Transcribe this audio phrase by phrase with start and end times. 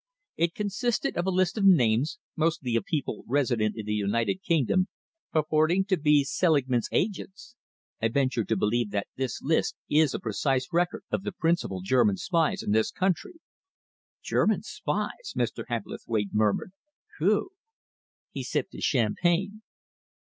[0.35, 4.87] It consisted of a list of names mostly of people resident in the United Kingdom,
[5.31, 7.55] purporting to be Selingman's agents.
[8.01, 12.17] I venture to believe that this list is a precise record of the principal German
[12.17, 13.35] spies in this country."
[14.23, 15.65] "German spies!" Mr.
[15.67, 16.71] Hebblethwaite murmured.
[17.19, 17.51] "Whew!"
[18.31, 19.61] He sipped his champagne.